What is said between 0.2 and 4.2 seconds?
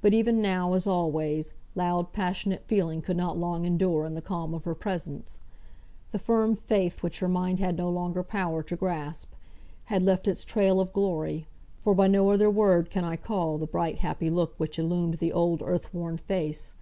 now, as always, loud passionate feeling could not long endure in